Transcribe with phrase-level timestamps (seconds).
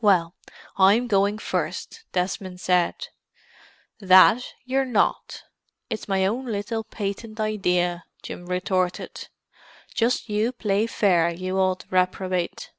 [0.00, 2.96] "Well—I'm going first," Desmond said.
[4.00, 9.28] "That you're not—it's my own little patent idea," Jim retorted.
[9.94, 12.72] "Just you play fair, you old reprobate.